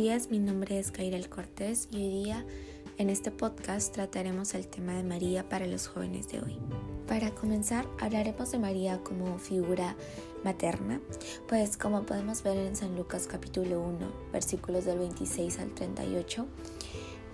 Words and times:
días, 0.00 0.30
mi 0.30 0.38
nombre 0.38 0.78
es 0.78 0.92
Kairel 0.92 1.28
Cortés 1.28 1.86
y 1.90 1.96
hoy 1.96 2.24
día 2.24 2.46
en 2.96 3.10
este 3.10 3.30
podcast 3.30 3.92
trataremos 3.92 4.54
el 4.54 4.66
tema 4.66 4.94
de 4.94 5.02
María 5.02 5.46
para 5.46 5.66
los 5.66 5.88
jóvenes 5.88 6.26
de 6.28 6.40
hoy. 6.40 6.56
Para 7.06 7.34
comenzar, 7.34 7.86
hablaremos 8.00 8.50
de 8.50 8.58
María 8.58 9.02
como 9.04 9.38
figura 9.38 9.94
materna, 10.42 11.02
pues 11.50 11.76
como 11.76 12.06
podemos 12.06 12.42
ver 12.42 12.56
en 12.56 12.76
San 12.76 12.96
Lucas 12.96 13.26
capítulo 13.26 13.82
1, 13.82 13.98
versículos 14.32 14.86
del 14.86 15.00
26 15.00 15.58
al 15.58 15.74
38, 15.74 16.46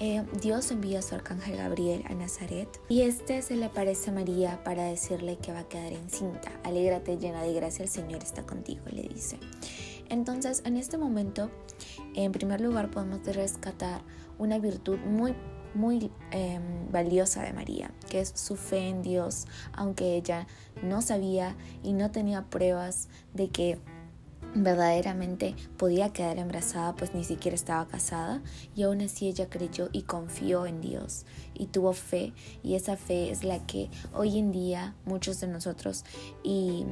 eh, 0.00 0.22
Dios 0.42 0.70
envía 0.70 0.98
a 0.98 1.02
su 1.02 1.14
arcángel 1.14 1.56
Gabriel 1.56 2.04
a 2.10 2.14
Nazaret 2.14 2.68
y 2.90 3.02
este 3.02 3.40
se 3.40 3.56
le 3.56 3.64
aparece 3.64 4.10
a 4.10 4.12
María 4.12 4.62
para 4.64 4.84
decirle 4.84 5.38
que 5.38 5.52
va 5.52 5.60
a 5.60 5.68
quedar 5.68 5.94
encinta. 5.94 6.52
Alégrate 6.64 7.16
llena 7.16 7.42
de 7.42 7.54
gracia, 7.54 7.84
el 7.84 7.90
Señor 7.90 8.22
está 8.22 8.44
contigo, 8.44 8.82
le 8.90 9.04
dice. 9.04 9.38
Entonces, 10.10 10.62
en 10.66 10.76
este 10.76 10.98
momento, 10.98 11.50
en 12.14 12.32
primer 12.32 12.60
lugar 12.60 12.90
podemos 12.90 13.24
rescatar 13.24 14.02
una 14.38 14.58
virtud 14.58 14.98
muy 14.98 15.34
muy 15.72 16.10
em, 16.32 16.90
valiosa 16.90 17.42
de 17.42 17.52
María, 17.52 17.92
que 18.08 18.20
es 18.20 18.32
su 18.34 18.56
fe 18.56 18.88
en 18.88 19.02
Dios, 19.02 19.46
aunque 19.72 20.16
ella 20.16 20.48
no 20.82 21.00
sabía 21.00 21.56
y 21.84 21.92
no 21.92 22.10
tenía 22.10 22.42
pruebas 22.50 23.08
de 23.34 23.50
que 23.50 23.78
verdaderamente 24.54 25.54
podía 25.76 26.12
quedar 26.12 26.38
embarazada, 26.38 26.96
pues 26.96 27.14
ni 27.14 27.22
siquiera 27.24 27.54
estaba 27.54 27.86
casada, 27.86 28.42
y 28.74 28.82
aún 28.82 29.00
así 29.00 29.28
ella 29.28 29.48
creyó 29.48 29.88
y 29.92 30.02
confió 30.02 30.66
en 30.66 30.80
Dios 30.80 31.24
y 31.54 31.66
tuvo 31.66 31.92
fe, 31.92 32.32
y 32.62 32.74
esa 32.74 32.96
fe 32.96 33.30
es 33.30 33.44
la 33.44 33.64
que 33.66 33.90
hoy 34.12 34.38
en 34.38 34.50
día 34.50 34.96
muchos 35.04 35.40
de 35.40 35.46
nosotros 35.46 36.04
y 36.42 36.84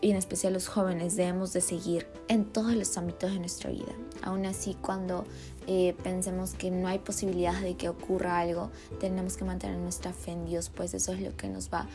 y 0.00 0.10
en 0.10 0.16
especial 0.16 0.52
los 0.52 0.68
jóvenes 0.68 1.16
debemos 1.16 1.52
de 1.52 1.60
seguir 1.60 2.06
en 2.28 2.44
todos 2.44 2.74
los 2.74 2.96
ámbitos 2.96 3.32
de 3.32 3.38
nuestra 3.38 3.70
vida. 3.70 3.92
Aún 4.22 4.46
así, 4.46 4.76
cuando 4.80 5.24
eh, 5.66 5.94
pensemos 6.02 6.54
que 6.54 6.70
no 6.70 6.88
hay 6.88 6.98
posibilidad 6.98 7.60
de 7.60 7.76
que 7.76 7.88
ocurra 7.88 8.38
algo, 8.38 8.70
tenemos 9.00 9.36
que 9.36 9.44
mantener 9.44 9.78
nuestra 9.78 10.12
fe 10.12 10.32
en 10.32 10.46
Dios, 10.46 10.70
pues 10.74 10.94
eso 10.94 11.12
es 11.12 11.20
lo 11.20 11.36
que 11.36 11.48
nos 11.48 11.70
va 11.72 11.88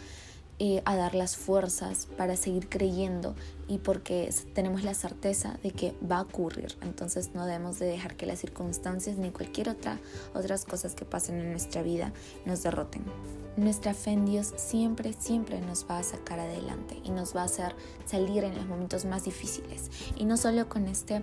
eh, 0.61 0.81
a 0.83 0.97
dar 0.97 1.15
las 1.15 1.37
fuerzas 1.37 2.07
para 2.17 2.35
seguir 2.35 2.67
creyendo 2.67 3.33
y 3.69 3.77
porque 3.77 4.29
tenemos 4.53 4.83
la 4.83 4.93
certeza 4.93 5.57
de 5.63 5.71
que 5.71 5.95
va 6.09 6.17
a 6.17 6.23
ocurrir. 6.23 6.77
Entonces 6.81 7.33
no 7.33 7.45
debemos 7.45 7.79
de 7.79 7.85
dejar 7.85 8.17
que 8.17 8.25
las 8.25 8.39
circunstancias 8.39 9.17
ni 9.17 9.29
cualquier 9.31 9.69
otra 9.69 9.99
otras 10.33 10.65
cosas 10.65 10.95
que 10.95 11.05
pasen 11.05 11.39
en 11.39 11.51
nuestra 11.51 11.81
vida 11.81 12.11
nos 12.45 12.63
derroten. 12.63 13.03
Nuestra 13.55 13.93
fe 13.93 14.11
en 14.11 14.25
Dios 14.25 14.53
siempre, 14.57 15.13
siempre 15.13 15.61
nos 15.61 15.85
va 15.89 15.99
a 15.99 16.03
sacar 16.03 16.39
adelante 16.39 16.97
y 17.03 17.11
nos 17.11 17.35
va 17.35 17.41
a 17.41 17.45
hacer 17.45 17.75
salir 18.05 18.43
en 18.43 18.55
los 18.55 18.65
momentos 18.67 19.05
más 19.05 19.23
difíciles. 19.23 19.89
Y 20.17 20.25
no 20.25 20.35
solo 20.35 20.67
con 20.67 20.87
este, 20.87 21.21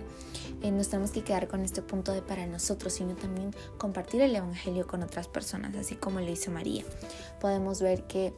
eh, 0.61 0.71
nos 0.71 0.89
tenemos 0.89 1.11
que 1.11 1.23
quedar 1.23 1.47
con 1.47 1.61
este 1.61 1.81
punto 1.81 2.11
de 2.11 2.21
para 2.21 2.47
nosotros, 2.47 2.93
sino 2.93 3.15
también 3.15 3.51
compartir 3.77 4.21
el 4.21 4.35
Evangelio 4.35 4.87
con 4.87 5.03
otras 5.03 5.27
personas, 5.27 5.75
así 5.75 5.95
como 5.95 6.21
lo 6.21 6.31
hizo 6.31 6.51
María. 6.51 6.83
Podemos 7.39 7.81
ver 7.81 8.07
que 8.07 8.33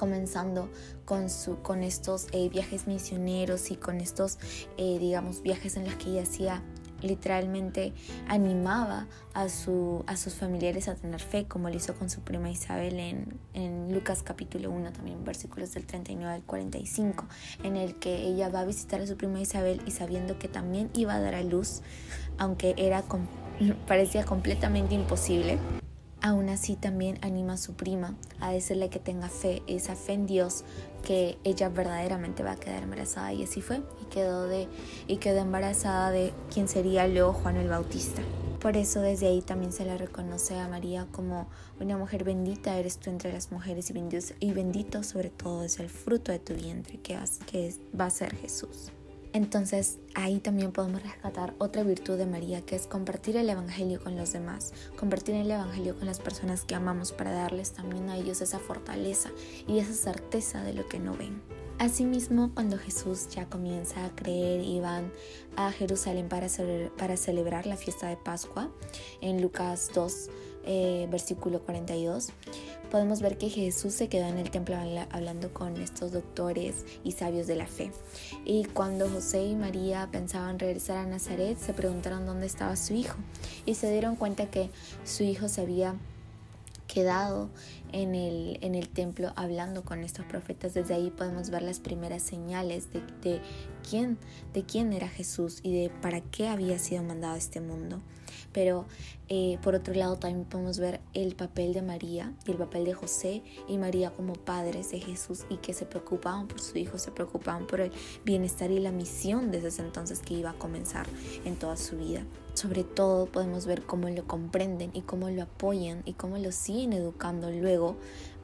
comenzando 0.00 0.70
con, 1.04 1.28
su, 1.28 1.60
con 1.60 1.82
estos 1.82 2.28
eh, 2.32 2.48
viajes 2.48 2.86
misioneros 2.86 3.70
y 3.70 3.76
con 3.76 4.00
estos, 4.00 4.38
eh, 4.78 4.98
digamos, 4.98 5.42
viajes 5.42 5.76
en 5.76 5.84
los 5.84 5.94
que 5.96 6.08
ella 6.08 6.22
hacía 6.22 6.62
literalmente 7.02 7.92
animaba 8.26 9.08
a, 9.34 9.50
su, 9.50 10.02
a 10.06 10.16
sus 10.16 10.34
familiares 10.34 10.88
a 10.88 10.94
tener 10.94 11.20
fe, 11.20 11.44
como 11.46 11.68
lo 11.68 11.76
hizo 11.76 11.94
con 11.94 12.08
su 12.08 12.22
prima 12.22 12.50
Isabel 12.50 12.98
en, 12.98 13.38
en 13.52 13.92
Lucas 13.92 14.22
capítulo 14.22 14.70
1, 14.70 14.90
también 14.92 15.22
versículos 15.22 15.74
del 15.74 15.84
39 15.84 16.34
al 16.34 16.42
45, 16.44 17.26
en 17.62 17.76
el 17.76 17.96
que 17.96 18.22
ella 18.22 18.48
va 18.48 18.60
a 18.60 18.64
visitar 18.64 19.02
a 19.02 19.06
su 19.06 19.18
prima 19.18 19.38
Isabel 19.38 19.82
y 19.86 19.90
sabiendo 19.90 20.38
que 20.38 20.48
también 20.48 20.88
iba 20.94 21.14
a 21.14 21.20
dar 21.20 21.34
a 21.34 21.42
luz, 21.42 21.82
aunque 22.38 22.74
era 22.78 23.04
parecía 23.86 24.24
completamente 24.24 24.94
imposible, 24.94 25.58
Aún 26.22 26.50
así 26.50 26.76
también 26.76 27.18
anima 27.22 27.54
a 27.54 27.56
su 27.56 27.74
prima 27.74 28.14
a 28.40 28.52
decirle 28.52 28.90
que 28.90 28.98
tenga 28.98 29.30
fe, 29.30 29.62
esa 29.66 29.96
fe 29.96 30.12
en 30.12 30.26
Dios, 30.26 30.64
que 31.02 31.38
ella 31.44 31.70
verdaderamente 31.70 32.42
va 32.42 32.52
a 32.52 32.56
quedar 32.56 32.82
embarazada 32.82 33.32
y 33.32 33.42
así 33.42 33.62
fue 33.62 33.82
y 34.02 34.04
quedó 34.06 34.46
de 34.46 34.68
y 35.06 35.16
quedó 35.16 35.38
embarazada 35.38 36.10
de 36.10 36.34
quien 36.52 36.68
sería 36.68 37.08
luego 37.08 37.32
Juan 37.32 37.56
el 37.56 37.68
Bautista. 37.68 38.20
Por 38.60 38.76
eso 38.76 39.00
desde 39.00 39.28
ahí 39.28 39.40
también 39.40 39.72
se 39.72 39.86
le 39.86 39.96
reconoce 39.96 40.58
a 40.58 40.68
María 40.68 41.06
como 41.10 41.48
una 41.80 41.96
mujer 41.96 42.24
bendita 42.24 42.76
eres 42.76 42.98
tú 42.98 43.08
entre 43.08 43.32
las 43.32 43.50
mujeres 43.50 43.88
y 43.88 43.94
bendito, 43.94 44.34
y 44.40 44.52
bendito 44.52 45.02
sobre 45.02 45.30
todo 45.30 45.64
es 45.64 45.80
el 45.80 45.88
fruto 45.88 46.32
de 46.32 46.38
tu 46.38 46.52
vientre 46.52 47.00
que, 47.00 47.18
que 47.46 47.74
va 47.98 48.04
a 48.04 48.10
ser 48.10 48.36
Jesús. 48.36 48.92
Entonces 49.32 49.98
ahí 50.14 50.38
también 50.38 50.72
podemos 50.72 51.02
rescatar 51.02 51.54
otra 51.58 51.82
virtud 51.82 52.18
de 52.18 52.26
María, 52.26 52.62
que 52.62 52.76
es 52.76 52.86
compartir 52.86 53.36
el 53.36 53.48
Evangelio 53.48 54.02
con 54.02 54.16
los 54.16 54.32
demás, 54.32 54.72
compartir 54.96 55.36
el 55.36 55.50
Evangelio 55.50 55.96
con 55.96 56.06
las 56.06 56.18
personas 56.18 56.64
que 56.64 56.74
amamos 56.74 57.12
para 57.12 57.32
darles 57.32 57.72
también 57.72 58.08
a 58.10 58.16
ellos 58.16 58.40
esa 58.40 58.58
fortaleza 58.58 59.30
y 59.68 59.78
esa 59.78 59.94
certeza 59.94 60.62
de 60.62 60.74
lo 60.74 60.88
que 60.88 60.98
no 60.98 61.16
ven. 61.16 61.40
Asimismo, 61.80 62.50
cuando 62.52 62.76
Jesús 62.76 63.28
ya 63.30 63.48
comienza 63.48 64.04
a 64.04 64.14
creer 64.14 64.60
y 64.60 64.80
van 64.80 65.10
a 65.56 65.72
Jerusalén 65.72 66.28
para, 66.28 66.50
celebrar 67.16 67.66
la 67.66 67.76
fiesta 67.78 68.06
de 68.06 68.18
Pascua, 68.18 68.70
en 69.22 69.40
Lucas 69.40 69.90
2, 69.94 70.28
eh, 70.64 71.06
versículo 71.10 71.60
42, 71.60 72.30
podemos 72.90 73.20
ver 73.20 73.38
que 73.38 73.48
Jesús 73.48 73.94
se 73.94 74.08
quedó 74.08 74.26
en 74.26 74.38
el 74.38 74.50
templo 74.50 74.76
hablando 75.10 75.52
con 75.54 75.76
estos 75.76 76.12
doctores 76.12 76.84
y 77.04 77.12
sabios 77.12 77.46
de 77.46 77.56
la 77.56 77.66
fe. 77.66 77.92
Y 78.44 78.64
cuando 78.64 79.08
José 79.08 79.44
y 79.44 79.54
María 79.54 80.08
pensaban 80.10 80.58
regresar 80.58 80.98
a 80.98 81.06
Nazaret, 81.06 81.58
se 81.58 81.72
preguntaron 81.72 82.26
dónde 82.26 82.46
estaba 82.46 82.76
su 82.76 82.94
hijo 82.94 83.16
y 83.66 83.74
se 83.74 83.90
dieron 83.90 84.16
cuenta 84.16 84.50
que 84.50 84.70
su 85.04 85.22
hijo 85.22 85.48
se 85.48 85.62
había 85.62 85.94
quedado 86.92 87.48
en 87.92 88.14
el, 88.14 88.58
en 88.62 88.74
el 88.74 88.88
templo 88.88 89.32
hablando 89.36 89.84
con 89.84 90.02
estos 90.02 90.24
profetas. 90.24 90.74
Desde 90.74 90.94
ahí 90.94 91.10
podemos 91.10 91.50
ver 91.50 91.62
las 91.62 91.78
primeras 91.78 92.22
señales 92.22 92.88
de, 92.92 93.40
quién, 93.88 94.18
de 94.54 94.64
quién 94.64 94.92
era 94.92 95.08
Jesús 95.08 95.60
y 95.62 95.72
de 95.72 95.90
para 96.02 96.20
qué 96.20 96.48
había 96.48 96.78
sido 96.78 97.02
mandado 97.02 97.34
a 97.34 97.38
este 97.38 97.60
mundo. 97.60 98.00
Pero 98.52 98.86
eh, 99.28 99.58
por 99.62 99.74
otro 99.74 99.94
lado 99.94 100.16
también 100.16 100.44
podemos 100.44 100.78
ver 100.78 101.00
el 101.14 101.36
papel 101.36 101.72
de 101.72 101.82
María 101.82 102.32
y 102.46 102.50
el 102.50 102.56
papel 102.56 102.84
de 102.84 102.94
José 102.94 103.42
y 103.68 103.78
María 103.78 104.10
como 104.10 104.32
padres 104.32 104.90
de 104.90 105.00
Jesús 105.00 105.44
y 105.48 105.58
que 105.58 105.72
se 105.72 105.86
preocupaban 105.86 106.48
por 106.48 106.60
su 106.60 106.78
hijo, 106.78 106.98
se 106.98 107.12
preocupaban 107.12 107.66
por 107.66 107.80
el 107.80 107.92
bienestar 108.24 108.70
y 108.70 108.80
la 108.80 108.90
misión 108.90 109.50
desde 109.50 109.68
ese 109.68 109.82
entonces 109.82 110.20
que 110.20 110.34
iba 110.34 110.50
a 110.50 110.58
comenzar 110.58 111.06
en 111.44 111.56
toda 111.56 111.76
su 111.76 111.96
vida. 111.96 112.24
Sobre 112.54 112.82
todo 112.82 113.26
podemos 113.26 113.66
ver 113.66 113.82
cómo 113.82 114.08
lo 114.08 114.26
comprenden 114.26 114.90
y 114.94 115.02
cómo 115.02 115.30
lo 115.30 115.42
apoyan 115.42 116.02
y 116.04 116.14
cómo 116.14 116.36
lo 116.38 116.50
siguen 116.50 116.92
educando 116.92 117.50
luego 117.50 117.96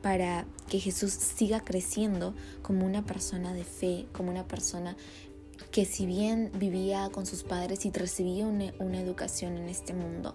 para 0.02 0.46
que 0.68 0.78
Jesús 0.78 1.10
siga 1.10 1.60
creciendo 1.64 2.32
como 2.62 2.86
una 2.86 3.04
persona 3.04 3.52
de 3.54 3.64
fe, 3.64 4.06
como 4.12 4.30
una 4.30 4.46
persona 4.46 4.96
que 5.70 5.84
si 5.84 6.06
bien 6.06 6.50
vivía 6.54 7.10
con 7.10 7.26
sus 7.26 7.42
padres 7.42 7.84
y 7.84 7.90
recibía 7.90 8.46
una, 8.46 8.98
educación 8.98 9.56
en 9.56 9.68
este 9.68 9.92
mundo, 9.92 10.34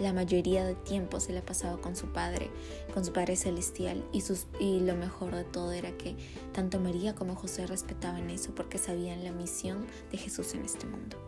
la 0.00 0.12
mayoría 0.12 0.64
de 0.64 0.74
tiempo 0.74 1.20
se 1.20 1.32
la 1.32 1.42
pasaba 1.42 1.78
con 1.80 1.96
su 1.96 2.06
padre, 2.12 2.50
con 2.94 3.04
su 3.04 3.12
padre 3.12 3.36
celestial 3.36 4.02
y, 4.12 4.80
lo 4.80 4.96
mejor 4.96 5.34
de 5.34 5.44
todo 5.44 5.72
era 5.72 5.90
que 5.98 6.16
tanto 6.52 6.80
María 6.80 7.14
como 7.14 7.34
José 7.34 7.66
respetaban 7.66 8.30
eso 8.30 8.54
porque 8.54 8.78
sabían 8.78 9.22
la 9.22 9.32
misión 9.32 9.86
de 10.10 10.16
Jesús 10.18 10.54
en 10.54 10.64
este 10.64 10.86
mundo. 10.86 11.18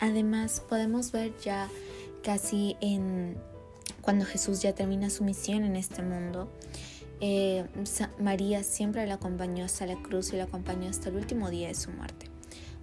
Además 0.00 0.62
podemos 0.66 1.12
ver 1.12 1.34
ya 1.42 1.68
casi 2.22 2.76
en 2.80 3.36
cuando 4.00 4.24
Jesús 4.24 4.62
ya 4.62 4.74
termina 4.74 5.10
su 5.10 5.24
misión 5.24 5.64
en 5.64 5.76
este 5.76 6.02
mundo, 6.02 6.48
eh, 7.20 7.66
María 8.18 8.64
siempre 8.64 9.06
la 9.06 9.14
acompañó 9.14 9.64
hasta 9.64 9.86
la 9.86 10.00
cruz 10.02 10.32
y 10.32 10.36
la 10.36 10.44
acompañó 10.44 10.90
hasta 10.90 11.10
el 11.10 11.16
último 11.16 11.48
día 11.48 11.68
de 11.68 11.74
su 11.74 11.90
muerte 11.90 12.33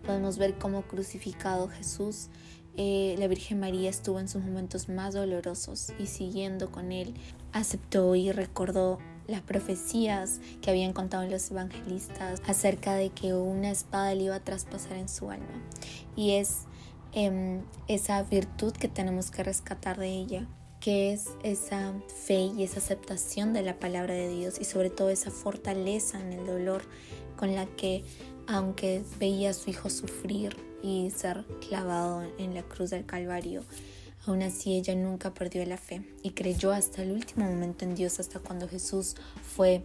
podemos 0.01 0.37
ver 0.37 0.57
cómo 0.57 0.83
crucificado 0.83 1.67
Jesús, 1.67 2.29
eh, 2.77 3.15
la 3.19 3.27
Virgen 3.27 3.59
María 3.59 3.89
estuvo 3.89 4.19
en 4.19 4.29
sus 4.29 4.43
momentos 4.43 4.87
más 4.87 5.13
dolorosos 5.13 5.91
y 5.99 6.07
siguiendo 6.07 6.71
con 6.71 6.91
él, 6.91 7.13
aceptó 7.51 8.15
y 8.15 8.31
recordó 8.31 8.99
las 9.27 9.41
profecías 9.41 10.39
que 10.61 10.69
habían 10.69 10.93
contado 10.93 11.27
los 11.27 11.51
evangelistas 11.51 12.41
acerca 12.47 12.95
de 12.95 13.09
que 13.09 13.33
una 13.33 13.71
espada 13.71 14.15
le 14.15 14.23
iba 14.23 14.35
a 14.35 14.43
traspasar 14.43 14.97
en 14.97 15.09
su 15.09 15.29
alma. 15.29 15.61
Y 16.15 16.31
es 16.31 16.61
em, 17.13 17.61
esa 17.87 18.23
virtud 18.23 18.73
que 18.73 18.87
tenemos 18.87 19.31
que 19.31 19.43
rescatar 19.43 19.99
de 19.99 20.09
ella, 20.09 20.47
que 20.79 21.13
es 21.13 21.29
esa 21.43 21.93
fe 22.25 22.51
y 22.57 22.63
esa 22.63 22.79
aceptación 22.79 23.53
de 23.53 23.61
la 23.61 23.79
palabra 23.79 24.13
de 24.13 24.29
Dios 24.29 24.59
y 24.59 24.65
sobre 24.65 24.89
todo 24.89 25.09
esa 25.09 25.29
fortaleza 25.29 26.19
en 26.19 26.33
el 26.33 26.45
dolor 26.45 26.83
con 27.37 27.53
la 27.53 27.65
que 27.65 28.03
aunque 28.47 29.03
veía 29.19 29.51
a 29.51 29.53
su 29.53 29.69
hijo 29.69 29.89
sufrir 29.89 30.55
y 30.81 31.11
ser 31.11 31.45
clavado 31.67 32.23
en 32.37 32.53
la 32.53 32.63
cruz 32.63 32.89
del 32.89 33.05
Calvario, 33.05 33.63
aún 34.25 34.41
así 34.43 34.75
ella 34.75 34.95
nunca 34.95 35.33
perdió 35.33 35.65
la 35.65 35.77
fe 35.77 36.03
y 36.23 36.31
creyó 36.31 36.71
hasta 36.71 37.01
el 37.01 37.11
último 37.11 37.45
momento 37.45 37.85
en 37.85 37.95
Dios, 37.95 38.19
hasta 38.19 38.39
cuando 38.39 38.67
Jesús 38.67 39.15
fue 39.55 39.83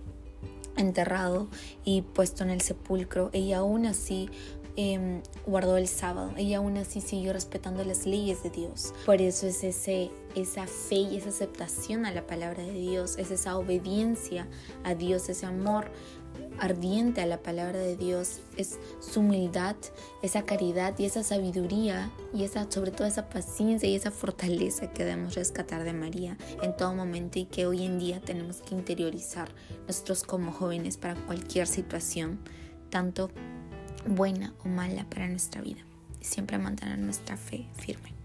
enterrado 0.76 1.48
y 1.84 2.02
puesto 2.02 2.44
en 2.44 2.50
el 2.50 2.60
sepulcro. 2.60 3.30
Ella 3.32 3.58
aún 3.58 3.86
así 3.86 4.28
em, 4.76 5.22
guardó 5.46 5.76
el 5.76 5.88
sábado. 5.88 6.32
Ella 6.36 6.58
aún 6.58 6.76
así 6.76 7.00
siguió 7.00 7.32
respetando 7.32 7.82
las 7.84 8.06
leyes 8.06 8.42
de 8.42 8.50
Dios. 8.50 8.92
Por 9.06 9.22
eso 9.22 9.46
es 9.46 9.64
ese, 9.64 10.10
esa 10.34 10.66
fe 10.66 10.96
y 10.96 11.16
esa 11.16 11.30
aceptación 11.30 12.04
a 12.04 12.12
la 12.12 12.26
palabra 12.26 12.62
de 12.62 12.72
Dios, 12.72 13.16
es 13.18 13.30
esa 13.30 13.56
obediencia 13.56 14.46
a 14.84 14.94
Dios, 14.94 15.28
ese 15.28 15.46
amor 15.46 15.90
ardiente 16.58 17.20
a 17.20 17.26
la 17.26 17.42
palabra 17.42 17.78
de 17.78 17.96
Dios 17.96 18.40
es 18.56 18.78
su 19.00 19.20
humildad, 19.20 19.76
esa 20.22 20.42
caridad 20.42 20.94
y 20.98 21.04
esa 21.04 21.22
sabiduría 21.22 22.10
y 22.32 22.44
esa 22.44 22.70
sobre 22.70 22.90
todo 22.90 23.06
esa 23.06 23.28
paciencia 23.28 23.88
y 23.88 23.94
esa 23.94 24.10
fortaleza 24.10 24.90
que 24.90 25.04
debemos 25.04 25.34
rescatar 25.34 25.84
de 25.84 25.92
María 25.92 26.36
en 26.62 26.76
todo 26.76 26.94
momento 26.94 27.38
y 27.38 27.44
que 27.44 27.66
hoy 27.66 27.84
en 27.84 27.98
día 27.98 28.20
tenemos 28.20 28.62
que 28.62 28.74
interiorizar 28.74 29.50
nosotros 29.86 30.22
como 30.24 30.52
jóvenes 30.52 30.96
para 30.96 31.14
cualquier 31.14 31.66
situación, 31.66 32.38
tanto 32.90 33.30
buena 34.06 34.54
o 34.64 34.68
mala 34.68 35.08
para 35.08 35.28
nuestra 35.28 35.60
vida. 35.60 35.80
Siempre 36.20 36.58
mantener 36.58 36.98
nuestra 36.98 37.36
fe 37.36 37.66
firme. 37.74 38.15